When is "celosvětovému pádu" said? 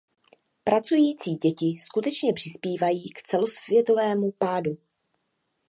3.21-4.77